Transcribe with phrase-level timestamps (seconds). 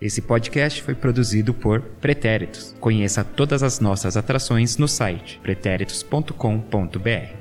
[0.00, 2.74] Esse podcast foi produzido por Pretéritos.
[2.80, 7.36] Conheça todas as nossas atrações no site pretéritos.com.br.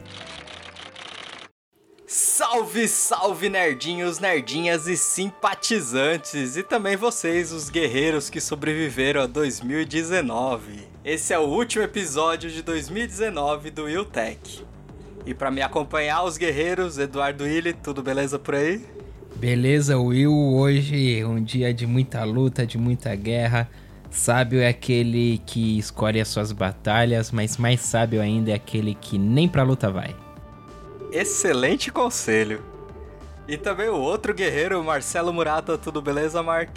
[2.06, 10.88] Salve, salve nerdinhos, nerdinhas e simpatizantes, e também vocês, os guerreiros que sobreviveram a 2019.
[11.04, 14.64] Esse é o último episódio de 2019 do Wiltech.
[15.26, 18.86] E para me acompanhar, os guerreiros, Eduardo Willi, tudo beleza por aí?
[19.48, 20.32] Beleza, Will.
[20.56, 23.70] Hoje um dia de muita luta, de muita guerra.
[24.10, 29.18] Sábio é aquele que escolhe as suas batalhas, mas mais sábio ainda é aquele que
[29.18, 30.16] nem pra luta vai.
[31.12, 32.62] Excelente conselho.
[33.46, 36.70] E também o outro guerreiro, Marcelo Murata, tudo beleza, Mark?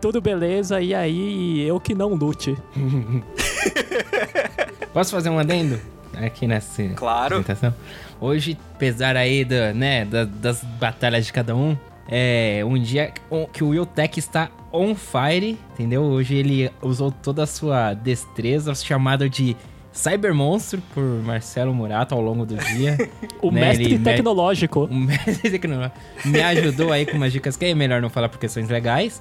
[0.00, 2.58] Tudo beleza, e aí eu que não lute.
[4.92, 5.78] Posso fazer um adendo?
[6.16, 7.36] Aqui nessa Claro.
[7.38, 7.72] apresentação?
[8.20, 11.76] Hoje, apesar aí do, né, da- das batalhas de cada um,
[12.08, 13.12] é um dia
[13.52, 16.02] que o Will Tech está on fire, entendeu?
[16.02, 19.56] Hoje ele usou toda a sua destreza, chamado de
[19.92, 22.96] Cyber Monstro por Marcelo Murato ao longo do dia.
[23.42, 24.86] O Né, mestre ele me- tecnológico.
[24.90, 25.90] Um mestre que não-
[26.24, 29.20] me ajudou aí com umas dicas que é melhor não falar por questões legais,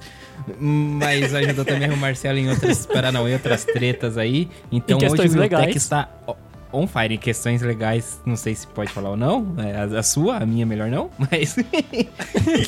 [0.60, 4.50] mas ajudou também o Marcelo em outras Paranauê, outras tretas aí.
[4.72, 5.66] Então hoje o legais.
[5.68, 6.36] Tech está o-
[6.78, 10.04] on fire em questões legais, não sei se pode falar ou não, é, a, a
[10.04, 11.56] sua, a minha melhor não, mas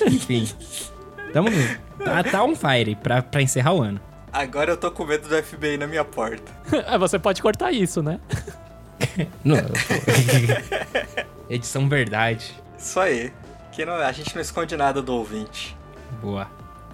[0.07, 0.47] enfim.
[1.33, 1.49] Tamo
[2.03, 3.99] tá, tá on fire pra, pra encerrar o ano.
[4.31, 6.51] Agora eu tô com medo do FBI na minha porta.
[6.87, 8.19] Ah, Você pode cortar isso, né?
[9.43, 12.53] Não, eu tô- Edição verdade.
[12.77, 13.31] Isso aí.
[13.71, 15.75] Que não, a gente não esconde nada do ouvinte.
[16.21, 16.47] Boa.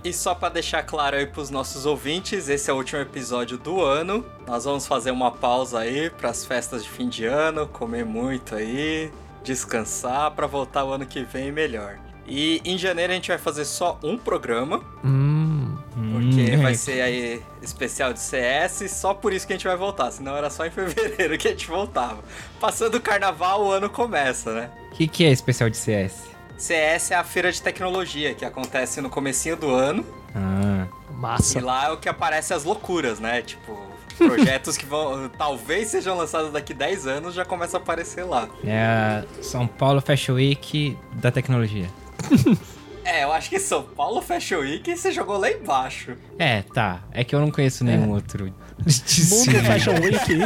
[0.05, 3.81] E só pra deixar claro aí pros nossos ouvintes, esse é o último episódio do
[3.81, 4.23] ano.
[4.45, 9.11] Nós vamos fazer uma pausa aí pras festas de fim de ano, comer muito aí,
[9.43, 11.97] descansar pra voltar o ano que vem melhor.
[12.27, 15.75] E em janeiro a gente vai fazer só um programa, Hum.
[15.95, 16.75] porque Hum, vai é.
[16.75, 20.51] ser aí especial de CS, só por isso que a gente vai voltar, senão era
[20.51, 22.23] só em fevereiro que a gente voltava.
[22.59, 24.69] Passando o carnaval, o ano começa, né?
[24.91, 26.34] O que, que é especial de CS?
[26.57, 30.05] CS é a feira de tecnologia que acontece no comecinho do ano.
[30.33, 30.87] Ah.
[31.11, 31.57] Massa.
[31.57, 33.41] E lá é o que aparece as loucuras, né?
[33.41, 33.77] Tipo,
[34.17, 38.49] projetos que vão talvez sejam lançados daqui 10 anos já começa a aparecer lá.
[38.63, 41.89] É a São Paulo Fashion Week da tecnologia.
[43.07, 46.17] É, eu acho que São Paulo Fashion Week você jogou lá embaixo.
[46.39, 47.03] É, tá.
[47.11, 48.45] É que eu não conheço nenhum outro.
[48.45, 50.39] Mundo Fashion Week.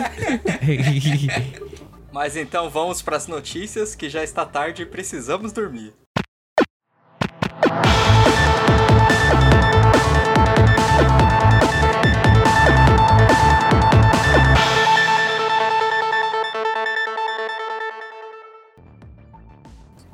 [2.11, 5.93] Mas então vamos para as notícias que já está tarde e precisamos dormir.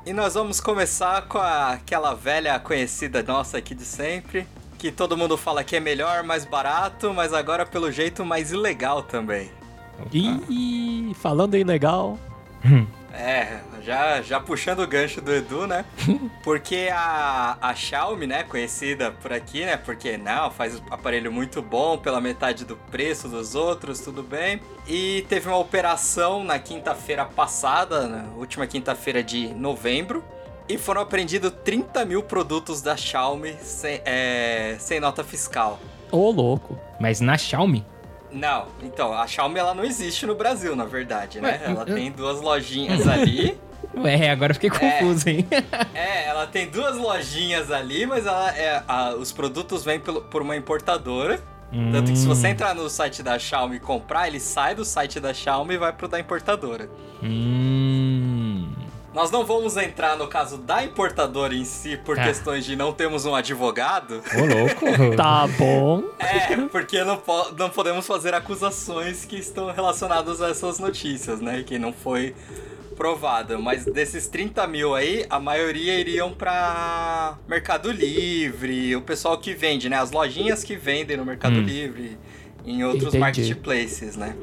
[0.05, 4.47] E nós vamos começar com a- aquela velha conhecida nossa aqui de sempre,
[4.78, 9.01] que todo mundo fala que é melhor, mais barato, mas agora pelo jeito mais ilegal
[9.01, 9.51] também.
[10.50, 12.17] E falando em legal,
[13.13, 15.85] É, já, já puxando o gancho do Edu, né?
[16.44, 19.78] Porque a, a Xiaomi, né, conhecida por aqui, né?
[19.78, 24.59] Porque não, faz aparelho muito bom pela metade do preço dos outros, tudo bem.
[24.85, 30.23] E teve uma operação na quinta-feira passada, na última quinta-feira de novembro.
[30.67, 35.79] E foram apreendidos 30 mil produtos da Xiaomi sem, é, sem nota fiscal.
[36.11, 36.78] ô louco.
[37.00, 37.85] Mas na Xiaomi?
[38.35, 41.59] Não, então, a Xiaomi ela não existe no Brasil, na verdade, né?
[41.63, 43.57] Ué, Ela eu- tem duas lojinhas ali.
[43.97, 45.47] Ué, agora eu fiquei confuso, hein?
[45.96, 50.41] É, ela tem duas lojinhas ali, mas ela é, a- os produtos vêm pelo- por
[50.41, 51.40] uma importadora.
[51.91, 55.19] Tanto que se você entrar no site da Xiaomi e comprar, ele sai do site
[55.19, 56.90] da Xiaomi e vai pro da importadora.
[57.22, 58.25] Hum.
[59.16, 62.26] Nós não vamos entrar no caso da importadora em si por Tá.
[62.26, 64.22] questões de não termos um advogado.
[64.36, 64.86] Ô, louco.
[65.16, 66.03] Tá bom.
[66.20, 71.64] É, porque não, po- não podemos fazer acusações que estão relacionadas a essas notícias, né?
[71.66, 72.36] Que não foi
[72.98, 73.58] provada.
[73.58, 79.88] Mas desses 30 mil aí, a maioria iriam pra Mercado Livre, o pessoal que vende,
[79.90, 79.97] né?
[79.97, 81.64] As lojinhas que vendem no Mercado Hum.
[81.64, 82.18] Livre,
[82.66, 83.20] em outros Entendi.
[83.20, 84.35] marketplaces, né?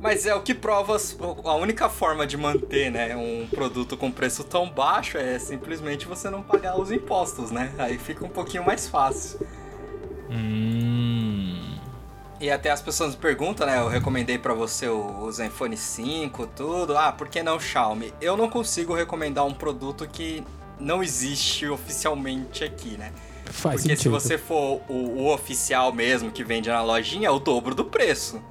[0.00, 0.96] Mas é o que prova
[1.44, 6.30] a única forma de manter, né, um produto com preço tão baixo é simplesmente você
[6.30, 7.72] não pagar os impostos, né?
[7.78, 9.40] Aí fica um pouquinho mais fácil.
[10.30, 11.76] Hum.
[12.38, 13.78] E até as pessoas me perguntam, né?
[13.78, 16.96] Eu recomendei pra você o, Zenfone 5, tudo.
[16.96, 18.12] Ah, por que não Xiaomi?
[18.20, 20.44] Eu não consigo recomendar um produto que
[20.78, 23.10] não existe oficialmente aqui, né?
[23.46, 24.12] Faz Porque se sentido.
[24.12, 28.42] você for o, o oficial mesmo que vende na lojinha, é o dobro do preço.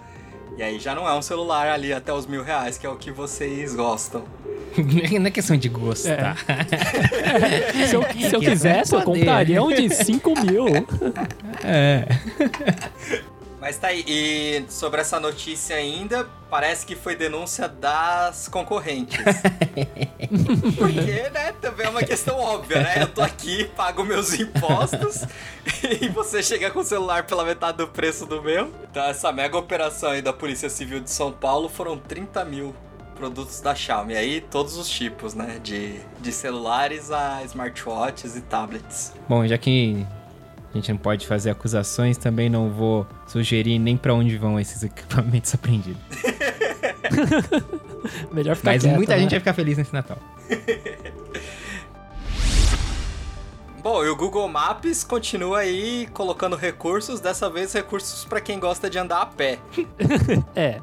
[0.57, 2.95] E aí já não é um celular ali até os mil reais, que é o
[2.95, 4.23] que vocês gostam.
[5.19, 6.37] Não é questão de gostar.
[7.87, 10.65] Se eu, se eu quisesse, eu compraria um de 5 mil.
[11.63, 12.05] É.
[13.65, 19.17] Mas tá aí, e sobre essa notícia ainda, parece que foi denúncia das concorrentes.
[20.77, 23.01] Porque, né, também é uma questão óbvia, né?
[23.01, 25.25] Eu tô aqui, pago meus impostos
[25.99, 28.71] e você chega com o celular pela metade do preço do meu.
[28.91, 32.75] Então essa mega operação aí da Polícia Civil de São Paulo foram 30 mil
[33.15, 34.13] produtos da Xiaomi.
[34.13, 35.59] E aí todos os tipos, né?
[35.63, 39.11] De, de celulares a smartwatches e tablets.
[39.27, 40.05] Bom, já que
[40.75, 44.83] a gente não pode fazer acusações, também não vou sugerir nem pra onde vão esses
[44.83, 46.01] equipamentos apreendidos.
[48.31, 49.21] Melhor ficar Mas quieto, muita né?
[49.21, 50.17] gente vai ficar feliz nesse Natal.
[53.81, 58.89] Bom, e o Google Maps continua aí colocando recursos, dessa vez recursos pra quem gosta
[58.89, 59.59] de andar a pé.
[60.55, 60.81] É.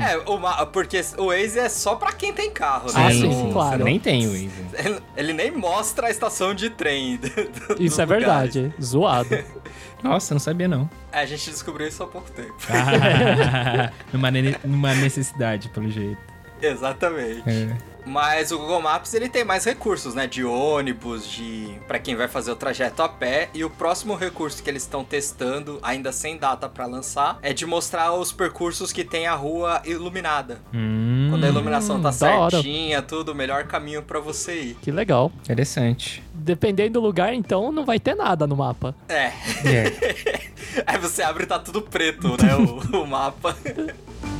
[0.00, 3.10] É, o ma- porque o Waze é só pra quem tem carro, Ah, né?
[3.12, 3.84] sim, Não- sim, claro.
[3.84, 4.50] Nem tenho Waze.
[4.74, 7.16] Ele, ele nem mostra a estação de trem.
[7.18, 7.28] do-
[7.76, 8.54] do- Isso é lugares.
[8.54, 8.74] verdade.
[8.82, 9.38] Zoado.
[10.02, 10.88] Nossa, não sabia não.
[11.10, 12.54] É, a gente descobriu isso há pouco tempo.
[14.12, 16.18] numa, ne- numa necessidade, pelo jeito.
[16.60, 17.42] Exatamente.
[17.46, 17.76] É.
[18.08, 20.26] Mas o Google Maps ele tem mais recursos, né?
[20.26, 23.48] De ônibus, de para quem vai fazer o trajeto a pé.
[23.54, 27.66] E o próximo recurso que eles estão testando, ainda sem data pra lançar, é de
[27.66, 30.60] mostrar os percursos que tem a rua iluminada.
[30.72, 34.74] Hum, Quando a iluminação tá certinha, tudo, o melhor caminho pra você ir.
[34.80, 35.30] Que legal.
[35.42, 36.22] interessante.
[36.32, 38.94] Dependendo do lugar, então, não vai ter nada no mapa.
[39.08, 39.32] É.
[39.64, 40.48] É.
[40.86, 42.54] Aí você abre e tá tudo preto, né?
[42.56, 43.56] O, o mapa.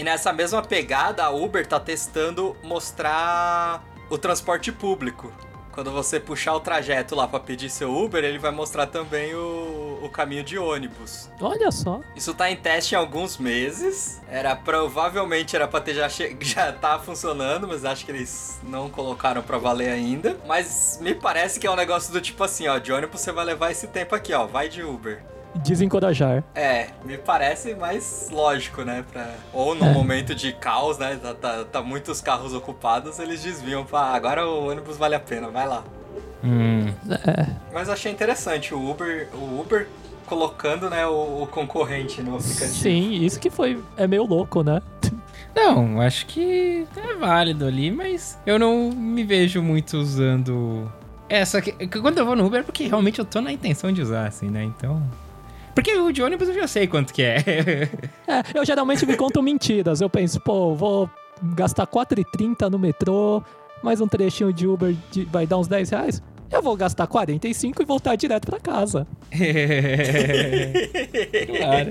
[0.00, 5.30] E nessa mesma pegada, a Uber tá testando mostrar o transporte público.
[5.72, 9.98] Quando você puxar o trajeto lá pra pedir seu Uber, ele vai mostrar também o,
[10.02, 11.28] o caminho de ônibus.
[11.38, 12.00] Olha só.
[12.16, 14.22] Isso tá em teste há alguns meses.
[14.26, 18.88] Era provavelmente era pra ter já che- já tá funcionando, mas acho que eles não
[18.88, 20.38] colocaram pra valer ainda.
[20.46, 23.44] Mas me parece que é um negócio do tipo assim, ó, de ônibus você vai
[23.44, 25.22] levar esse tempo aqui, ó, vai de Uber.
[25.56, 26.44] Desencorajar.
[26.54, 29.04] É, me parece mais lógico, né?
[29.12, 29.28] Pra...
[29.52, 31.18] Ou num momento de caos, né?
[31.20, 35.20] Tá, tá, tá muitos carros ocupados, eles desviam pra "Ah, agora o ônibus vale a
[35.20, 35.82] pena, vai lá.
[36.42, 37.46] Hum, É.
[37.72, 39.86] Mas achei interessante o Uber, o Uber
[40.26, 42.68] colocando, né, o, o concorrente no aplicativo.
[42.72, 43.82] Sim, isso que foi.
[43.96, 44.80] É meio louco, né?
[45.54, 50.90] Não, acho que é válido ali, mas eu não me vejo muito usando.
[51.28, 53.90] É, só que quando eu vou no Uber é porque realmente eu tô na intenção
[53.92, 54.62] de usar, assim, né?
[54.62, 55.02] Então.
[55.74, 57.36] Porque o de ônibus eu já sei quanto que é.
[58.26, 60.00] É, eu geralmente me conto mentiras.
[60.00, 61.08] Eu penso, pô, vou
[61.54, 63.42] gastar 4,30 no metrô,
[63.82, 66.22] mais um trechinho de Uber de- vai dar uns 10 reais.
[66.50, 69.06] Eu vou gastar 45 e voltar direto pra casa.
[71.46, 71.90] claro.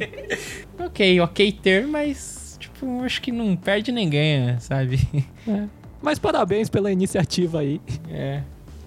[0.86, 5.00] ok, ok ter, mas, tipo, acho que não perde nem ganha, sabe?
[5.48, 5.64] É.
[6.02, 7.82] Mas parabéns pela iniciativa aí.
[8.10, 8.42] É.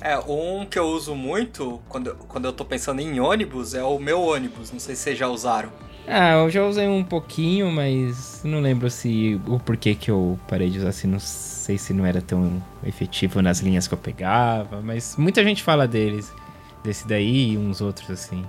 [0.05, 3.99] É, um que eu uso muito quando, quando eu tô pensando em ônibus é o
[3.99, 4.73] meu ônibus.
[4.73, 5.71] Não sei se vocês já usaram.
[6.09, 10.69] Ah, eu já usei um pouquinho, mas não lembro se o porquê que eu parei
[10.69, 14.83] de usar, se não sei se não era tão efetivo nas linhas que eu pegava,
[14.83, 16.33] mas muita gente fala deles,
[16.83, 18.45] desse daí e uns outros assim.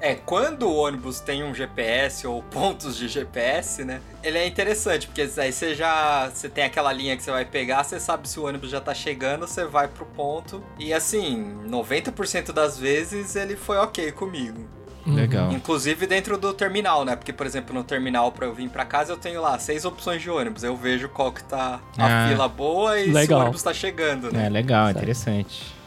[0.00, 4.00] É, quando o ônibus tem um GPS ou pontos de GPS, né?
[4.22, 6.30] Ele é interessante, porque aí você já.
[6.32, 8.94] Você tem aquela linha que você vai pegar, você sabe se o ônibus já tá
[8.94, 10.62] chegando, você vai pro ponto.
[10.78, 14.68] E assim, 90% das vezes ele foi ok comigo.
[15.06, 15.50] Legal.
[15.52, 17.16] Inclusive dentro do terminal, né?
[17.16, 20.20] Porque, por exemplo, no terminal pra eu vir pra casa, eu tenho lá seis opções
[20.20, 20.62] de ônibus.
[20.62, 22.28] Eu vejo qual que tá a Ah.
[22.28, 23.40] fila boa e se o Legal.
[23.40, 24.46] ônibus tá chegando, né?
[24.46, 24.98] É legal, Certo.
[24.98, 25.77] interessante.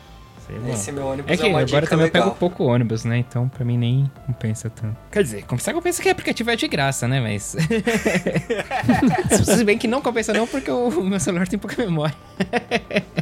[0.51, 0.69] Sei lá.
[0.73, 2.23] Esse meu ônibus É é, que uma agora dica também eu legal.
[2.29, 3.17] pego pouco ônibus, né?
[3.17, 4.97] Então pra mim nem compensa tanto.
[5.11, 7.21] Quer dizer, compensa compensa que o aplicativo é de graça, né?
[7.21, 7.55] Mas.
[9.45, 12.13] Se bem que não compensa não, porque o meu celular tem pouca memória.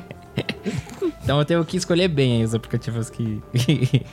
[1.24, 3.41] então eu tenho que escolher bem aí os aplicativos que.
[3.53, 4.05] que-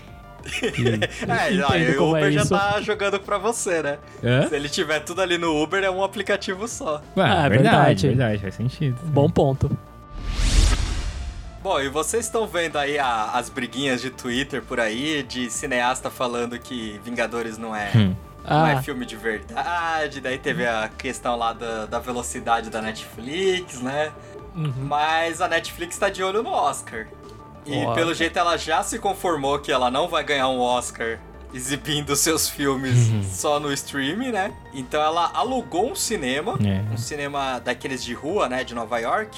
[1.26, 3.98] É, o como é Uber já tá jogando pra você, né?
[4.22, 4.48] Hã?
[4.48, 7.02] Se ele tiver tudo ali no Uber, é um aplicativo só.
[7.16, 8.06] Ah, Ah, é verdade, verdade.
[8.08, 8.96] verdade, faz sentido.
[9.06, 9.76] Bom ponto.
[11.66, 16.08] Bom, e vocês estão vendo aí a- as briguinhas de Twitter por aí, de cineasta
[16.08, 18.14] falando que Vingadores não é, Hum.
[18.48, 20.20] não é Ah, filme de verdade.
[20.20, 24.12] Daí teve a questão lá da, da velocidade da Netflix, né?
[24.54, 24.72] uhum.
[24.78, 27.08] Mas a Netflix tá de olho no Oscar.
[27.66, 31.18] E pelo jeito ela já se conformou que ela não vai ganhar um Oscar
[31.52, 32.96] exibindo seus filmes
[33.36, 34.52] só no streaming, né?
[34.72, 36.94] Então ela alugou um cinema, É.
[36.94, 39.36] um cinema daqueles de rua, né, de Nova York,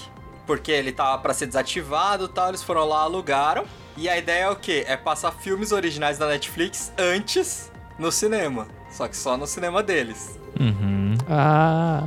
[0.48, 3.64] porque ele tava pra ser desativado e tal, eles foram lá, alugaram.
[3.98, 4.84] E a ideia é o quê?
[4.88, 8.66] É passar filmes originais da Netflix antes no cinema.
[8.90, 10.38] Só que só no cinema deles.
[10.58, 11.14] Uhum.
[11.28, 12.02] Ah.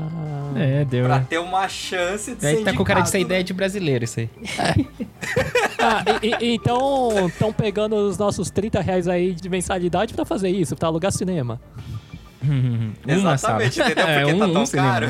[0.55, 1.05] É, deu.
[1.05, 3.24] Pra ter uma chance de Aí ser tá com cara de ser né?
[3.24, 4.29] ideia de brasileiro isso aí.
[5.83, 10.50] Ah, e- e- então estão pegando os nossos 30 reais aí de mensalidade pra fazer
[10.50, 11.60] isso, pra alugar cinema.
[12.43, 13.63] Uma sala.
[13.63, 14.05] Exatamente, entendeu?
[14.05, 15.05] Porque É, tá um- tão um caro.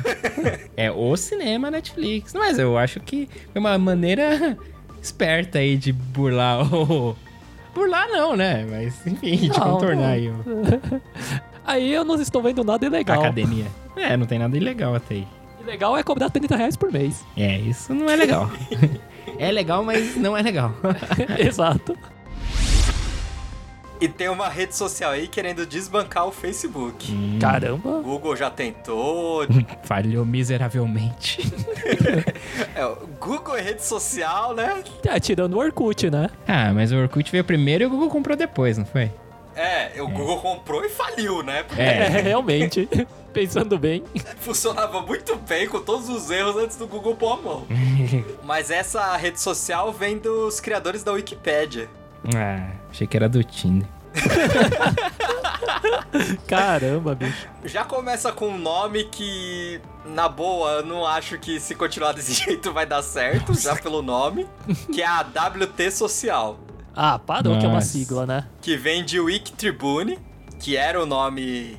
[0.77, 2.33] É o cinema Netflix.
[2.33, 4.57] Mas eu acho que é uma maneira
[5.01, 7.15] esperta aí de burlar o.
[7.73, 8.65] Burlar não, né?
[8.69, 10.05] Mas enfim, de Não, contornar não.
[10.09, 10.43] aí o-
[11.65, 13.21] Aí eu não estou vendo nada a ilegal.
[13.21, 13.65] academia.
[13.95, 15.27] É, não tem nada ilegal até aí.
[15.63, 17.23] Ilegal é cobrar 30 reais por mês.
[17.37, 18.51] É, isso não é legal.
[19.37, 20.73] é legal, mas não é legal.
[21.39, 21.95] Exato.
[24.01, 27.11] E tem uma rede social aí querendo desbancar o Facebook.
[27.11, 27.37] Hum.
[27.39, 27.87] Caramba.
[27.99, 29.45] O Google já tentou.
[29.85, 31.41] Falhou miseravelmente.
[32.75, 32.89] É,
[33.19, 34.83] Google é rede social, né?
[35.05, 36.29] É, tirando o Orkut, né?
[36.47, 39.11] ah, mas o Orkut veio primeiro e o Google comprou depois, não foi?
[39.55, 41.63] É, o Google comprou e faliu, né?
[41.63, 42.07] Porque É, É.
[42.21, 42.87] realmente.
[43.33, 44.03] Pensando bem.
[44.37, 47.67] funcionava muito bem com todos os erros antes do Google pôr a mão.
[48.43, 51.89] Mas essa rede social vem dos criadores da Wikipédia.
[52.35, 53.87] ah, achei que era do Tinder.
[56.47, 57.47] Caramba, bicho.
[57.65, 62.33] Já começa com um nome que, na boa, eu não acho que se continuar desse
[62.45, 64.47] jeito vai dar certo, já pelo nome,
[64.93, 66.59] que é a WT Social,
[66.95, 67.87] Ah, parou que é uma Nossa.
[67.87, 68.45] sigla, né?
[68.61, 70.19] que vem de Wiki Tribune,
[70.59, 71.77] que era o nome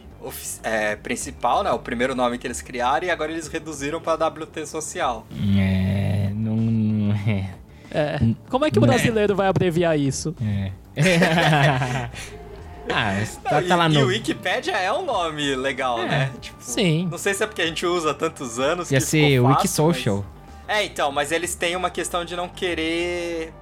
[0.63, 1.71] é, principal, né?
[1.73, 5.27] O primeiro nome que eles criaram, e agora eles reduziram para WT Social.
[5.59, 6.31] É.
[6.35, 6.57] Não.
[6.57, 7.51] não é.
[7.91, 8.19] É.
[8.49, 8.89] Como é que o Né.
[8.89, 10.35] brasileiro vai abreviar isso?
[10.43, 10.73] É.
[12.91, 14.05] ah, tá, Não, tá lá e, e no.
[14.05, 16.33] o Wikipedia é um nome legal, É, né?
[16.41, 17.09] Tipo, Sim.
[17.11, 19.47] Não sei se é porque a gente usa há tantos anos Ia que ser fácil,
[19.47, 20.25] Wikisocial.
[20.69, 23.53] mas- É, então, mas eles têm uma questão de não querer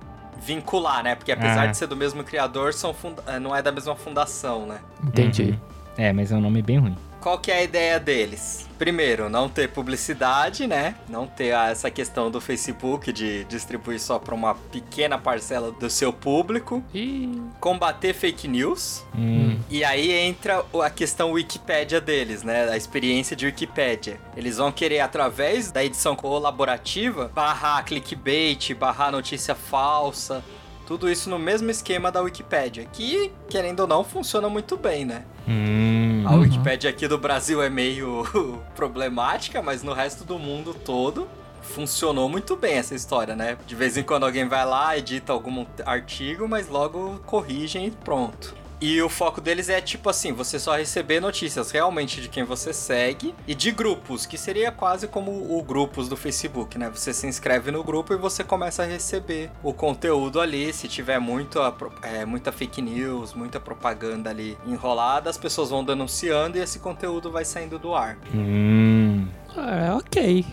[0.43, 1.15] vincular, né?
[1.15, 1.67] Porque apesar Ah.
[1.67, 4.79] de ser do mesmo criador, são funda- não é da mesma fundação, né?
[5.05, 5.51] Entendi.
[5.51, 5.59] Uhum.
[5.99, 6.97] É, mas é um nome bem ruim.
[7.21, 8.67] Qual que é a ideia deles?
[8.79, 10.95] Primeiro, não ter publicidade, né?
[11.07, 16.15] Não ter essa questão do Facebook de distribuir só para uma pequena parcela do seu
[16.15, 16.83] público.
[16.95, 19.05] Ih, Combater fake news.
[19.15, 19.59] Hum.
[19.69, 22.71] E aí entra a questão Wikipédia deles, né?
[22.71, 24.19] A experiência de Wikipédia.
[24.35, 30.43] Eles vão querer, através da edição colaborativa, barrar clickbait, barrar notícia falsa.
[30.91, 35.23] Tudo isso no mesmo esquema da Wikipédia, que, querendo ou não, funciona muito bem, né?
[35.47, 36.25] Hum.
[36.27, 38.25] A Wikipédia aqui do Brasil é meio
[38.75, 41.29] problemática, mas no resto do mundo todo
[41.63, 43.57] funcionou muito bem essa história, né?
[43.69, 48.57] De vez em quando alguém vai lá, edita algum artigo, mas logo corrigem e pronto.
[48.81, 52.73] E o foco deles é tipo assim, você só receber notícias realmente de quem você
[52.73, 56.89] segue e de grupos, que seria quase como o grupos do Facebook, né?
[56.89, 60.73] Você se inscreve no grupo e você começa a receber o conteúdo ali.
[60.73, 61.59] Se tiver muito,
[62.03, 67.31] é, muita fake news, muita propaganda ali enrolada, as pessoas vão denunciando e esse conteúdo
[67.31, 68.17] vai saindo do ar.
[68.35, 69.29] Hum.
[69.57, 70.45] é ok.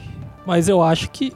[0.45, 1.33] Mas eu acho que.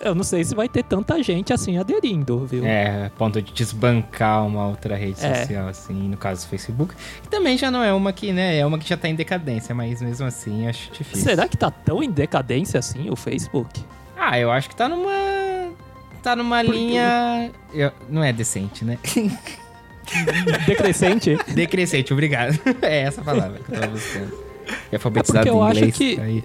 [0.00, 2.64] Eu não sei se vai ter tanta gente assim aderindo, viu?
[2.66, 5.34] É, ponto de desbancar uma outra rede É.
[5.34, 6.94] social, assim, no caso o Facebook.
[7.22, 9.74] Que também já não é uma que, né, é uma que já tá em decadência,
[9.74, 11.24] mas mesmo assim acho difícil.
[11.24, 13.82] Será que tá tão em decadência assim o Facebook?
[14.18, 15.12] Ah, eu acho que tá numa.
[16.22, 17.50] Tá numa Por linha.
[17.72, 18.98] eu- Não é decente, né?
[20.66, 21.36] Decrescente?
[21.48, 22.58] Decrescente, obrigado.
[22.82, 24.32] É essa palavra que eu tava buscando.
[24.90, 25.96] É alfabetizado É porque eu em acho inglês.
[25.96, 26.44] que- aí-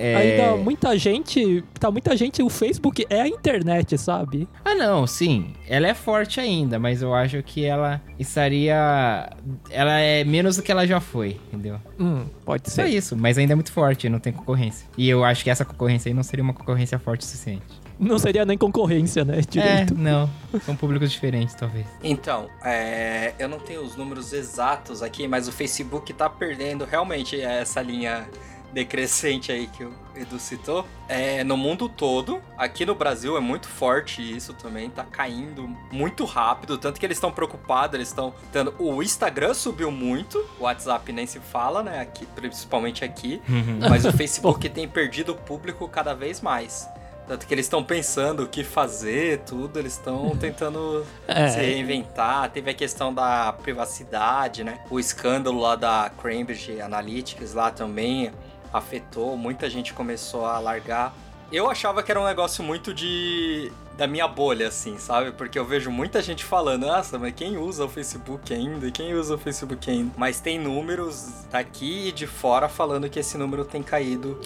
[0.00, 0.16] é...
[0.16, 1.62] Ainda muita gente.
[1.78, 2.42] Tá muita gente.
[2.42, 4.48] O Facebook é a internet, sabe?
[4.64, 5.52] Ah, não, sim.
[5.68, 9.30] Ela é forte ainda, mas eu acho que ela estaria.
[9.70, 11.78] Ela é menos do que ela já foi, entendeu?
[11.98, 12.88] Hum, pode Só ser.
[12.88, 14.88] isso, mas ainda é muito forte, não tem concorrência.
[14.96, 17.80] E eu acho que essa concorrência aí não seria uma concorrência forte o suficiente.
[18.00, 19.42] Não seria nem concorrência, né?
[19.48, 19.92] Direito.
[19.92, 20.30] É, não.
[20.64, 21.86] São públicos diferentes, talvez.
[22.02, 27.38] Então, é, eu não tenho os números exatos aqui, mas o Facebook tá perdendo realmente
[27.38, 28.26] essa linha
[28.72, 30.86] decrescente aí que o Edu citou.
[31.08, 36.24] É, no mundo todo, aqui no Brasil é muito forte isso também, tá caindo muito
[36.24, 38.74] rápido, tanto que eles estão preocupados, eles estão tendo...
[38.78, 43.40] O Instagram subiu muito, o WhatsApp nem se fala, né, aqui, principalmente aqui,
[43.88, 46.88] mas o Facebook tem perdido o público cada vez mais.
[47.26, 51.48] Tanto que eles estão pensando o que fazer, tudo, eles estão tentando É.
[51.48, 52.50] se reinventar.
[52.50, 54.80] Teve a questão da privacidade, né?
[54.90, 58.32] O escândalo lá da Cambridge Analytics lá também
[58.72, 61.14] afetou, muita gente começou a largar.
[61.52, 65.30] Eu achava que era um negócio muito de da minha bolha, assim, sabe?
[65.32, 68.90] Porque eu vejo muita gente falando, nossa, mas quem usa o Facebook ainda?
[68.90, 70.12] Quem usa o Facebook ainda?
[70.16, 74.40] Mas tem números daqui e de fora falando que esse número tem caído,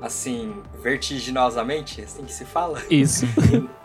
[0.00, 2.82] assim, vertiginosamente, assim que se fala.
[2.90, 3.26] Isso.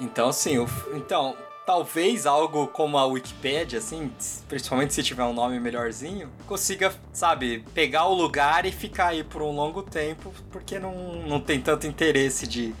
[0.00, 4.10] Então, sim, o, então, talvez algo como a Wikipedia, assim,
[4.48, 9.42] principalmente se tiver um nome melhorzinho, consiga, sabe, pegar o lugar e ficar aí por
[9.42, 10.94] um longo tempo, porque não,
[11.26, 12.74] não tem tanto interesse de,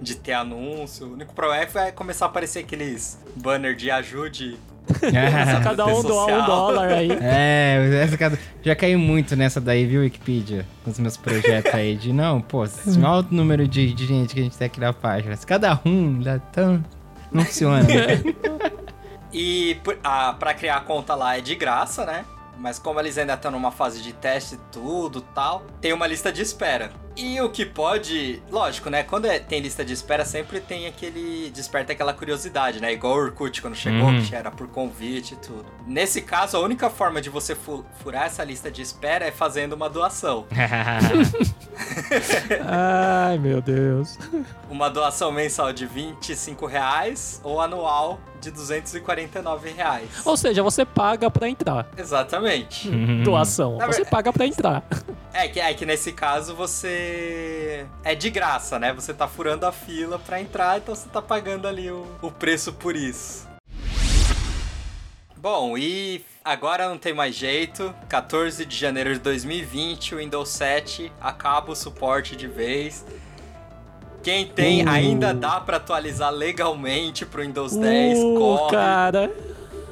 [0.00, 1.06] de ter anúncio.
[1.06, 4.58] O único problema é que vai começar a aparecer aqueles banner de ajude.
[5.62, 7.10] Cada um doar um dólar aí.
[7.20, 10.66] É, essa já caí muito nessa daí, viu, Wikipedia?
[10.84, 14.40] Nos meus projetos aí, de não, pô, se olha o número de, de gente que
[14.40, 15.36] a gente tem aqui na página.
[15.36, 16.82] Se cada um dá tão.
[17.32, 17.82] Não funciona.
[17.82, 18.22] né?
[19.32, 22.24] E por- a, pra criar a conta lá é de graça, né?
[22.58, 26.32] Mas como eles ainda estão numa fase de teste e tudo tal, tem uma lista
[26.32, 26.90] de espera.
[27.16, 28.42] E o que pode.
[28.50, 29.02] Lógico, né?
[29.04, 31.48] Quando é- tem lista de espera, sempre tem aquele.
[31.54, 32.92] Desperta aquela curiosidade, né?
[32.92, 34.20] Igual o Orkut quando chegou, Uhum.
[34.22, 35.64] que era por convite e tudo.
[35.86, 39.74] Nesse caso, a única forma de você fu- furar essa lista de espera é fazendo
[39.74, 40.44] uma doação.
[42.66, 44.18] Ai, meu Deus.
[44.70, 50.08] Uma doação mensal de 25 reais ou anual de 249 reais.
[50.24, 51.86] Ou seja, você paga pra entrar.
[51.96, 52.88] Exatamente.
[52.88, 53.22] Uhum.
[53.22, 53.76] Doação.
[53.76, 54.82] Na Você verdade- paga pra entrar.
[55.32, 57.86] É que, é que nesse caso você.
[58.02, 58.92] É de graça, né?
[58.92, 62.72] Você tá furando a fila pra entrar, então você tá pagando ali o, o preço
[62.72, 63.48] por isso.
[65.40, 67.94] Bom, e agora não tem mais jeito.
[68.10, 73.06] 14 de janeiro de 2020, o Windows 7 acaba o suporte de vez.
[74.22, 74.88] Quem tem Uh.
[74.90, 78.70] ainda dá pra atualizar legalmente pro Windows 10, Uh, corre.
[78.70, 79.30] cara.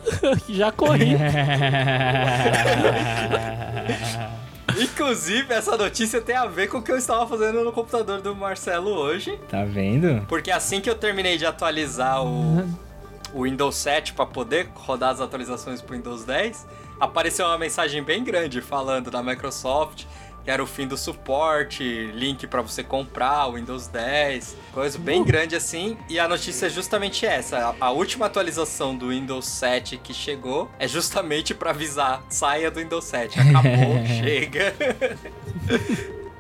[0.51, 1.17] Já corri.
[4.79, 8.35] Inclusive, essa notícia tem a ver com o que eu estava fazendo no computador do
[8.37, 9.39] Marcelo hoje.
[9.49, 10.25] tá vendo?
[10.29, 12.69] Porque assim que eu terminei de atualizar o,
[13.33, 16.67] o Windows 7 para poder rodar as atualizações pro Windows 10,
[17.01, 20.05] apareceu uma mensagem bem grande falando da Microsoft
[20.49, 25.23] que era o fim do suporte, link para você comprar o Windows 10, coisa bem
[25.23, 25.99] grande assim.
[26.09, 30.71] E a notícia é justamente essa: a, a última atualização do Windows 7 que chegou
[30.79, 34.75] é justamente para avisar, saia do Windows 7, acabou, chega.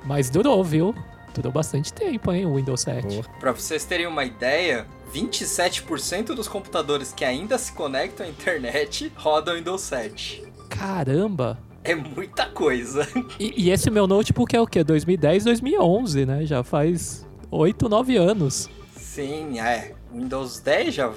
[0.06, 0.94] Mas durou, viu?
[1.38, 3.22] Durou bastante tempo, hein, o Windows 7.
[3.38, 9.54] Pra vocês terem uma ideia, 27% dos computadores que ainda se conectam à internet rodam
[9.54, 10.42] Windows 7.
[10.68, 11.56] Caramba!
[11.84, 13.06] É muita coisa.
[13.38, 14.82] E, e esse meu notebook é o quê?
[14.82, 16.44] 2010, 2011, né?
[16.44, 18.68] Já faz 8, 9 anos.
[18.96, 19.94] Sim, é.
[20.12, 21.12] Windows 10 já,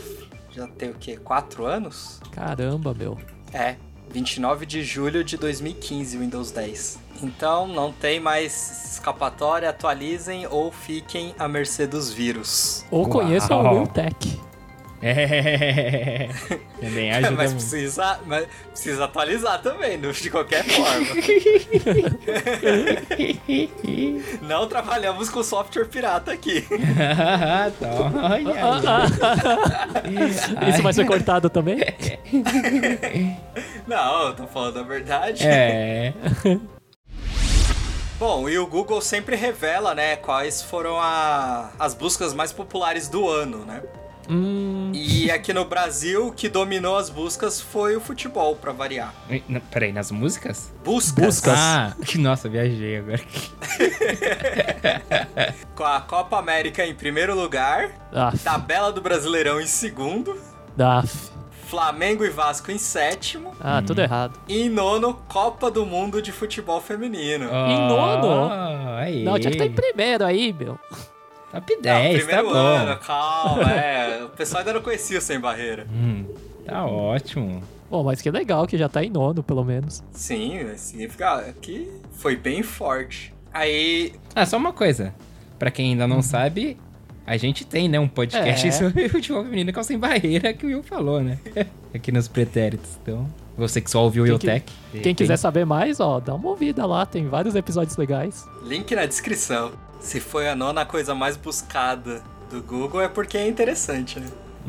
[0.52, 1.18] já tem o quê?
[1.18, 2.22] 4 anos?
[2.32, 3.18] Caramba, meu.
[3.52, 3.76] É.
[4.12, 7.00] 29 de julho de 2015, Windows 10.
[7.24, 12.86] Então não tem mais escapatória, atualizem ou fiquem à mercê dos vírus.
[12.92, 13.10] Ou Uau.
[13.10, 14.40] conheçam o Realtek.
[15.04, 16.30] É.
[16.80, 21.08] Também ajuda mas precisa, mas precisa atualizar também, de qualquer forma.
[24.48, 26.64] Não trabalhamos com software pirata aqui.
[27.80, 28.36] Tá, olha
[30.04, 30.70] aí.
[30.70, 31.78] Isso vai ser cortado também?
[33.92, 35.44] Não, eu tô falando a verdade.
[35.46, 36.14] É.
[38.18, 43.28] Bom, e o Google sempre revela, né, quais foram a- as buscas mais populares do
[43.28, 43.82] ano, né?
[44.30, 49.14] Hum, E aqui no Brasil, o que dominou as buscas foi o futebol, pra variar.
[49.72, 50.72] Peraí, nas músicas?
[50.86, 51.26] Buscas.
[51.26, 51.54] Buscas.
[51.58, 53.20] Ah, nossa, viajei agora.
[55.76, 60.40] Com a Copa América em primeiro lugar, ah, tabela do Brasileirão em segundo,
[60.80, 61.04] ah,
[61.72, 64.38] Flamengo e Vasco em sétimo, ah, tudo errado.
[64.46, 67.46] e em nono, Copa do Mundo de Futebol Feminino.
[67.46, 68.52] Em nono?
[68.98, 69.24] Aí.
[69.24, 70.78] Não, tinha que estar em primeiro aí, meu.
[71.50, 72.56] Top Não, 10, tá primeiro bom.
[72.58, 74.22] ano, calma, é.
[74.26, 75.88] O pessoal ainda não conhecia o Sem Barreira.
[75.90, 76.26] Hum,
[76.66, 77.64] tá ótimo.
[77.90, 80.04] Bom, mas que legal que já tá em nono, pelo menos.
[80.12, 83.34] Sim, significa que foi bem forte.
[83.54, 85.14] Aí, Ah, só uma coisa.
[85.58, 86.78] Pra quem ainda não sabe,
[87.26, 88.72] a gente tem, né, um podcast É.
[88.72, 91.38] sobre futebol feminino que é o Sem Barreira que o Will falou, né?
[91.94, 92.92] Aqui nos pretéritos.
[93.02, 94.74] Então, você que só ouviu o Quem Willtech.
[95.04, 98.46] Quem quiser saber mais, ó, dá uma ouvida lá, tem vários episódios legais.
[98.64, 99.72] link na descrição.
[100.00, 104.28] Se foi a nona coisa mais buscada do Google, é porque é interessante, né?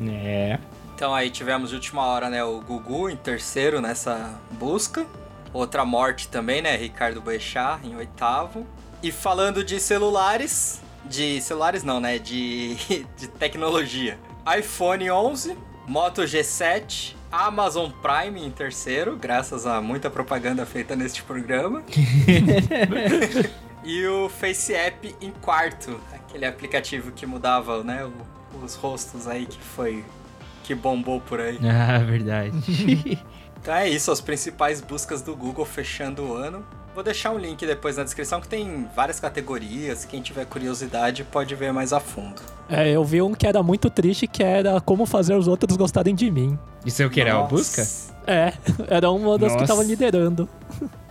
[0.08, 0.58] É.
[0.94, 5.06] Então aí tivemos de última hora, né, o Gugu em terceiro nessa busca.
[5.52, 8.66] Outra morte também, né, Ricardo Boechat em oitavo.
[9.02, 12.76] E falando de celulares, de celulares não, né, de,
[13.16, 14.18] de tecnologia.
[14.58, 21.82] iPhone 11, Moto G7, Amazon Prime em terceiro, graças a muita propaganda feita neste programa.
[23.84, 28.08] e o Face App em quarto, aquele aplicativo que mudava, né,
[28.62, 30.04] os rostos aí que foi
[30.62, 31.58] que bombou por aí.
[31.62, 32.56] Ah, verdade.
[33.60, 36.64] Então é isso, as principais buscas do Google fechando o ano.
[36.94, 40.04] Vou deixar um link depois na descrição que tem várias categorias.
[40.04, 42.42] Quem tiver curiosidade pode ver mais a fundo.
[42.68, 46.14] É, eu vi um que era muito triste, que era como fazer os outros gostarem
[46.14, 46.58] de mim.
[46.84, 47.20] Isso é o que?
[47.20, 47.82] Era a busca?
[48.26, 48.52] É,
[48.88, 49.72] era uma das que Nossa.
[49.72, 50.46] tava liderando.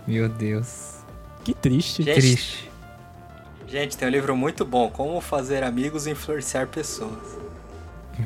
[0.06, 0.98] Meu Deus.
[1.44, 2.04] Que triste.
[2.04, 2.20] Gente.
[2.20, 2.72] Triste.
[3.67, 7.38] Gente, tem um livro muito bom, Como Fazer Amigos e Influenciar Pessoas.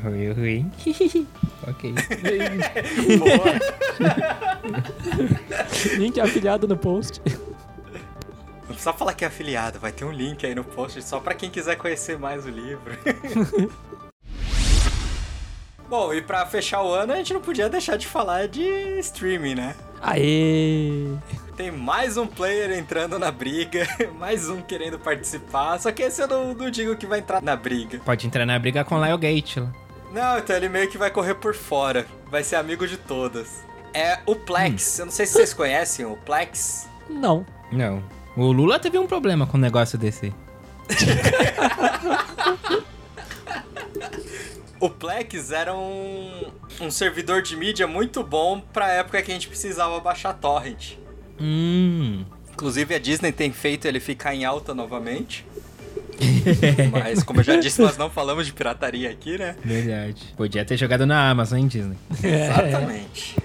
[0.06, 0.66] Oi, oi.
[1.68, 1.94] ok.
[5.98, 7.22] Link afiliado no post.
[7.26, 11.34] Não precisa falar que é afiliado, vai ter um link aí no post só pra
[11.34, 12.98] quem quiser conhecer mais o livro.
[15.88, 18.64] Bom, e pra fechar o ano, a gente não podia deixar de falar de
[19.00, 19.76] streaming, né?
[20.06, 21.08] Aê!
[21.58, 23.88] Tem mais um player entrando na briga,
[24.20, 27.56] mais um querendo participar, só que esse eu não, não digo que vai entrar na
[27.56, 28.00] briga.
[28.06, 29.74] Pode entrar na briga com o Lyle Gate lá.
[30.14, 33.64] Não, então ele meio que vai correr por fora, vai ser amigo de todas.
[33.96, 36.88] É o Plex, eu não sei se vocês conhecem o Plex.
[37.10, 37.44] Não.
[37.72, 38.04] Não.
[38.38, 40.32] O Lula teve um problema com o negócio desse.
[44.80, 49.48] O Plex era um, um servidor de mídia muito bom pra época que a gente
[49.48, 50.94] precisava baixar torrent.
[51.40, 52.26] Hum.
[52.52, 55.46] Inclusive a Disney tem feito ele ficar em alta novamente.
[56.92, 59.56] Mas como eu já disse, nós não falamos de pirataria aqui, né?
[59.64, 60.34] Verdade.
[60.38, 61.98] Podia ter jogado na Amazon, hein, Disney.
[62.24, 63.36] Exatamente.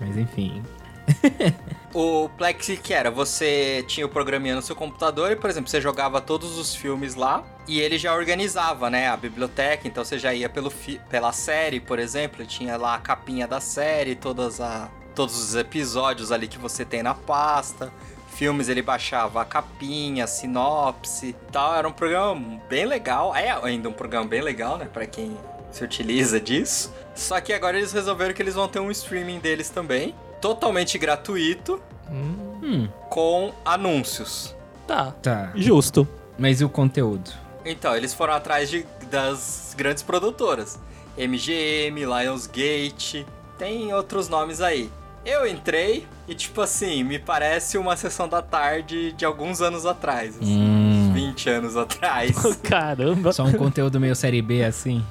[0.00, 0.62] Mas enfim.
[1.98, 3.10] O Plex que era?
[3.10, 7.14] Você tinha o programinha no seu computador e, por exemplo, você jogava todos os filmes
[7.14, 9.88] lá e ele já organizava, né, a biblioteca.
[9.88, 10.70] Então você já ia pelo
[11.08, 16.30] pela série, por exemplo, tinha lá a capinha da série, todas a, todos os episódios
[16.30, 17.90] ali que você tem na pasta.
[18.28, 21.74] Filmes ele baixava a capinha, a sinopse tal.
[21.74, 23.34] Era um programa bem legal.
[23.34, 25.34] É ainda um programa bem legal, né, pra quem
[25.70, 26.92] se utiliza disso.
[27.14, 31.80] Só que agora eles resolveram que eles vão ter um streaming deles também, totalmente gratuito,
[32.10, 34.54] Hum, com anúncios.
[34.86, 35.12] tá.
[35.22, 35.50] Tá.
[35.54, 36.06] Justo.
[36.38, 37.30] Mas e o conteúdo?
[37.64, 40.78] Então, eles foram atrás de, das grandes produtoras.
[41.18, 43.26] MGM, Lionsgate,
[43.58, 44.90] tem outros nomes aí.
[45.24, 50.36] Eu entrei e, tipo assim, me parece uma sessão da tarde de alguns anos atrás.
[50.40, 51.08] assim, Hum.
[51.08, 52.36] uns 20 anos atrás.
[52.62, 53.32] Caramba.
[53.32, 55.04] Só um conteúdo meio série B assim?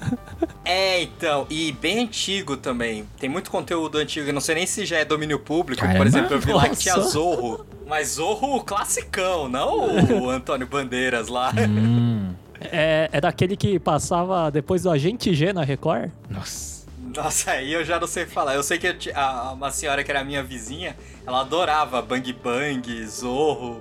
[0.64, 3.04] é, então, e bem antigo também.
[3.18, 5.80] Tem muito conteúdo antigo, eu não sei nem se já é domínio público.
[5.80, 5.98] Caramba.
[5.98, 7.10] Por exemplo, eu vi lá que tinha Nossa.
[7.10, 7.66] Zorro.
[7.86, 11.52] Mas Zorro classicão, não o Antônio Bandeiras lá.
[11.68, 12.34] hum.
[12.60, 16.10] É, é daquele que passava depois do Agente G na Record?
[16.28, 16.78] Nossa.
[17.14, 18.54] Nossa, aí eu já não sei falar.
[18.54, 20.94] Eu sei que eu a- uma senhora que era minha vizinha,
[21.26, 23.80] ela adorava Bang Bang, Zorro.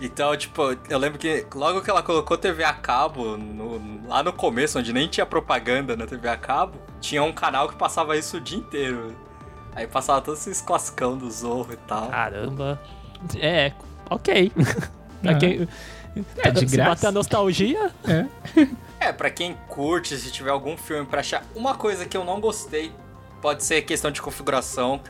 [0.00, 4.32] Então, tipo, eu lembro que logo que ela colocou TV a cabo, no- lá no
[4.32, 8.36] começo, onde nem tinha propaganda na TV a cabo, tinha um canal que passava isso
[8.36, 9.16] o dia inteiro.
[9.74, 12.08] Aí passava todos esses classicão do Zorro e tal.
[12.10, 12.80] Caramba.
[13.38, 13.72] É,
[14.10, 14.52] ok.
[15.22, 15.34] pra Ah.
[15.34, 15.68] quem,
[16.38, 16.90] É, de se graça.
[16.90, 18.26] bater a nostalgia, É.
[18.98, 21.42] É, pra quem curte, se tiver algum filme pra achar.
[21.54, 22.90] Uma coisa que eu não gostei,
[23.46, 25.00] pode ser questão de configuração,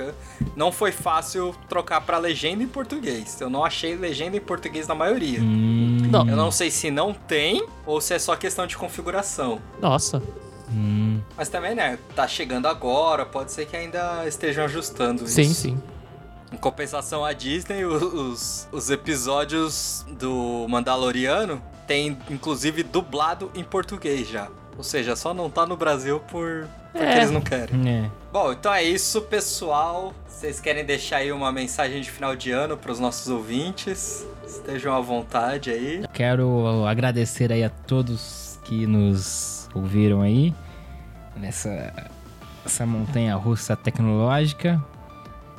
[0.55, 3.41] não foi fácil trocar pra legenda em português.
[3.41, 5.41] Eu não achei legenda em português na maioria.
[5.41, 6.07] Hum.
[6.11, 6.29] Não.
[6.29, 9.59] Eu não sei se não tem ou se é só questão de configuração.
[9.81, 10.23] nossa.
[10.71, 11.19] Hum.
[11.35, 15.63] Mas também, né, tá chegando agora, pode ser que ainda estejam ajustando Sim, isso.
[15.63, 15.83] sim.
[16.53, 24.51] Em compensação à Disney, os, os episódios do Mandaloriano tem inclusive dublado em português já.
[24.77, 27.17] Ou seja, só não tá no Brasil por porque É.
[27.19, 27.89] eles não querem.
[27.89, 28.11] É.
[28.33, 30.15] Bom, então é isso, pessoal.
[30.27, 34.27] Vocês querem deixar aí uma mensagem de final de ano pros nossos ouvintes?
[34.47, 36.05] Estejam à vontade aí.
[36.13, 40.55] Quero agradecer aí a todos que nos ouviram aí
[41.37, 41.93] nessa
[42.65, 44.83] essa montanha russa tecnológica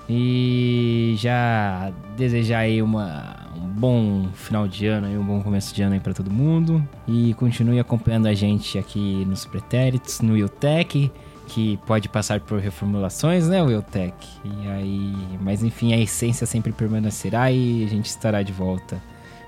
[0.09, 5.81] e já desejar aí uma, um bom final de ano e um bom começo de
[5.81, 11.11] ano aí para todo mundo e continue acompanhando a gente aqui nos pretéritos, no Wiltec,
[11.47, 14.15] que pode passar por reformulações, né, Wiltec?
[14.43, 19.01] E aí, mas enfim, a essência sempre permanecerá e a gente estará de volta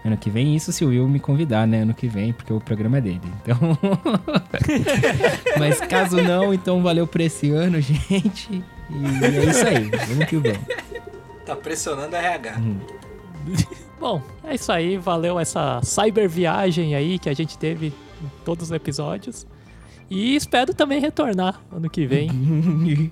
[0.03, 0.55] ano que vem.
[0.55, 1.81] Isso se o Will me convidar, né?
[1.81, 3.21] Ano que vem, porque o programa é dele.
[3.41, 3.57] Então.
[5.59, 8.63] Mas caso não, então valeu por esse ano, gente.
[8.89, 9.89] E é isso aí.
[10.07, 10.59] Vamos que vamos.
[11.45, 12.55] Tá pressionando a RH.
[13.99, 14.97] Bom, é isso aí.
[14.97, 17.93] Valeu essa cyber viagem aí que a gente teve em
[18.45, 19.45] todos os episódios.
[20.09, 22.29] E espero também retornar ano que vem.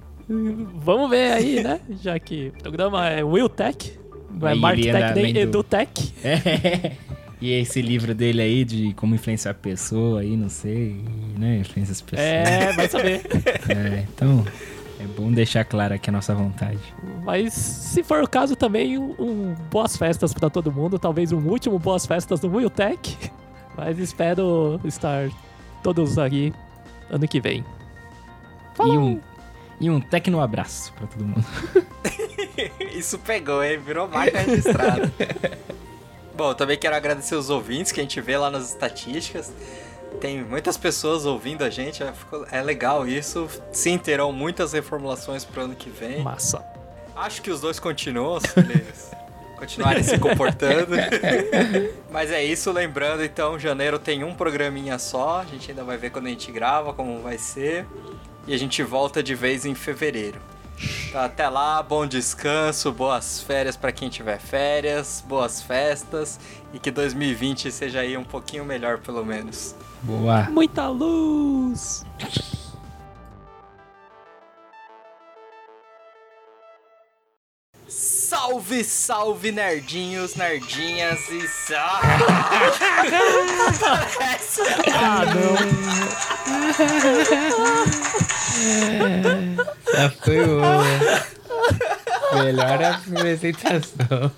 [0.76, 1.80] Vamos ver aí, né?
[2.02, 3.98] Já que o programa é Will Tech,
[4.30, 6.14] não é Mark Tech nem lendo- Edu Tech.
[6.24, 6.92] É.
[7.40, 10.96] E esse livro dele aí de como influenciar a pessoa aí, não sei,
[11.38, 11.58] né?
[11.60, 12.28] Influencia as pessoas.
[12.28, 13.22] É, vai saber.
[13.70, 14.44] É, então,
[15.08, 16.80] bom deixar claro aqui a nossa vontade.
[17.24, 21.00] Mas se for o caso também, um, um boas festas pra todo mundo.
[21.00, 23.32] Talvez um último boas festas do Will Tech.
[23.76, 25.30] Mas espero estar
[25.84, 26.54] todos aqui
[27.10, 27.64] ano que vem.
[28.80, 29.20] E um,
[29.80, 31.46] e um tecno abraço pra todo mundo.
[32.94, 33.80] Isso pegou, hein?
[33.80, 35.12] Virou marca registrada.
[36.36, 39.52] Bom, também quero agradecer os ouvintes que a gente vê lá nas estatísticas.
[40.20, 42.12] Tem muitas pessoas ouvindo a gente, é,
[42.52, 43.48] é legal isso.
[43.72, 46.22] Sim, terão muitas reformulações pro ano que vem.
[46.22, 46.66] Massa.
[47.16, 49.12] Acho que os dois continuam, se eles
[49.58, 50.96] continuarem se comportando.
[52.12, 55.42] Mas é isso, lembrando então, janeiro tem um programinha só.
[55.42, 57.86] A gente ainda vai ver quando a gente grava, como vai ser.
[58.48, 60.40] E a gente volta de vez em fevereiro.
[61.10, 66.40] Então, até lá, bom descanso, boas férias pra quem tiver férias, boas festas
[66.72, 69.76] e que 2020 seja aí um pouquinho melhor pelo menos.
[70.04, 70.44] Boa.
[70.52, 72.06] Muita luz!
[77.88, 82.06] Salve, salve, nerdinhos, nerdinhas e salve!
[84.94, 85.56] Ah, não!
[89.94, 90.84] Essa foi boa.
[92.44, 94.32] Melhor apresentação.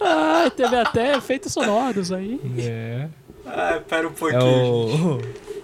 [0.00, 2.40] Ah, teve até efeitos sonoros aí.
[2.58, 3.08] É,
[3.56, 5.18] Ah, pera um é pouquinho.
[5.18, 5.44] o.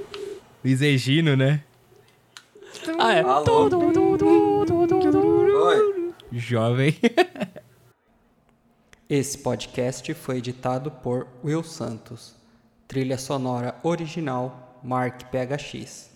[0.63, 1.65] O Isegino, né?
[2.99, 3.23] Ah, é.
[3.23, 3.71] Alô?
[5.65, 6.13] Oi.
[6.31, 6.95] Jovem.
[9.09, 12.37] Esse podcast foi editado por Will Santos.
[12.87, 16.11] Trilha sonora original Mark PHX.